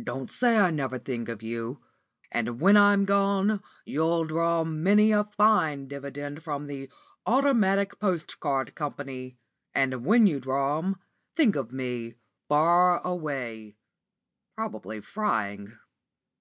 Don't 0.00 0.30
say 0.30 0.56
I 0.56 0.70
never 0.70 1.00
think 1.00 1.28
of 1.28 1.42
you. 1.42 1.80
When 2.32 2.76
I'm 2.76 3.04
gone, 3.04 3.60
you'll 3.84 4.22
draw 4.24 4.62
many 4.62 5.10
a 5.10 5.24
fine 5.24 5.88
dividend 5.88 6.44
from 6.44 6.68
the 6.68 6.88
'Automatic 7.26 7.98
Postcard 7.98 8.76
Company.' 8.76 9.36
And 9.74 10.04
when 10.04 10.28
you 10.28 10.38
draw 10.38 10.78
'em, 10.78 10.94
think 11.34 11.56
of 11.56 11.72
me, 11.72 12.14
far 12.48 13.04
away 13.04 13.74
probably 14.54 15.00
frying." 15.00 15.76